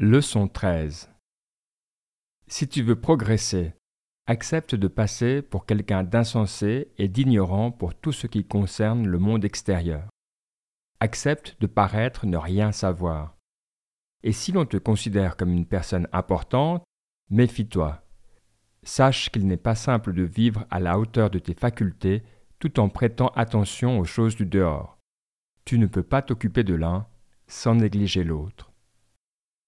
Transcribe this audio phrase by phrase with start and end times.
[0.00, 1.08] Leçon 13
[2.48, 3.74] Si tu veux progresser,
[4.26, 9.44] accepte de passer pour quelqu'un d'insensé et d'ignorant pour tout ce qui concerne le monde
[9.44, 10.08] extérieur.
[10.98, 13.36] Accepte de paraître ne rien savoir.
[14.24, 16.82] Et si l'on te considère comme une personne importante,
[17.30, 18.02] méfie-toi.
[18.82, 22.24] Sache qu'il n'est pas simple de vivre à la hauteur de tes facultés
[22.58, 24.98] tout en prêtant attention aux choses du dehors.
[25.64, 27.06] Tu ne peux pas t'occuper de l'un
[27.46, 28.63] sans négliger l'autre.